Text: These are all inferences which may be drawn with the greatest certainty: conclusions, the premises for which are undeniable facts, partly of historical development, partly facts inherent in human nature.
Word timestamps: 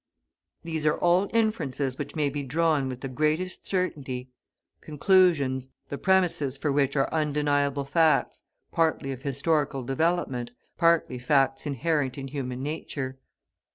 These 0.63 0.87
are 0.87 0.97
all 0.97 1.29
inferences 1.31 1.99
which 1.99 2.15
may 2.15 2.27
be 2.27 2.41
drawn 2.41 2.89
with 2.89 3.01
the 3.01 3.07
greatest 3.07 3.67
certainty: 3.67 4.31
conclusions, 4.81 5.69
the 5.89 5.99
premises 5.99 6.57
for 6.57 6.71
which 6.71 6.95
are 6.95 7.07
undeniable 7.13 7.85
facts, 7.85 8.41
partly 8.71 9.11
of 9.11 9.21
historical 9.21 9.83
development, 9.83 10.53
partly 10.75 11.19
facts 11.19 11.67
inherent 11.67 12.17
in 12.17 12.29
human 12.29 12.63
nature. 12.63 13.19